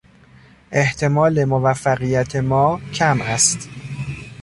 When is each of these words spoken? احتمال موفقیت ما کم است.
احتمال 0.71 1.45
موفقیت 1.45 2.35
ما 2.35 2.81
کم 2.93 3.21
است. 3.21 3.69